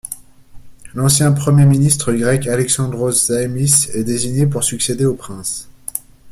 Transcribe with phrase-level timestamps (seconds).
[0.95, 5.67] L'ancien Premier ministre grec Alexandros Zaimis est désigné pour succéder au prince.